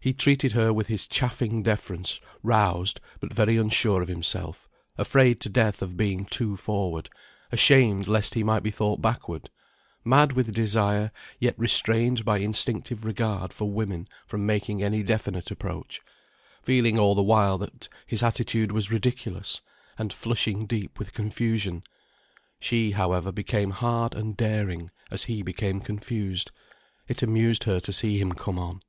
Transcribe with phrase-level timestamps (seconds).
[0.00, 5.50] He treated her with his chaffing deference, roused, but very unsure of himself, afraid to
[5.50, 7.10] death of being too forward,
[7.52, 9.50] ashamed lest he might be thought backward,
[10.06, 16.00] mad with desire yet restrained by instinctive regard for women from making any definite approach,
[16.62, 19.60] feeling all the while that his attitude was ridiculous,
[19.98, 21.82] and flushing deep with confusion.
[22.58, 26.52] She, however, became hard and daring as he became confused,
[27.06, 28.80] it amused her to see him come on.